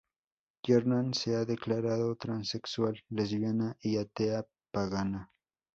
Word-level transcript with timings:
Kiernan 0.63 1.13
se 1.13 1.35
ha 1.35 1.45
declarado 1.45 2.15
transexual, 2.15 3.03
lesbiana 3.09 3.77
y 3.81 3.97
atea 3.97 4.43
pagana. 4.71 5.31